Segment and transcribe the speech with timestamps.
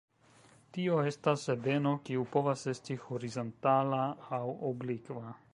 [0.77, 4.03] Tio estas ebeno, kiu povas esti horizontala
[4.41, 5.41] aŭ oblikva.